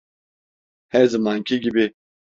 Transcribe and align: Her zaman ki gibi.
Her 0.89 1.05
zaman 1.07 1.43
ki 1.43 1.59
gibi. 1.59 1.93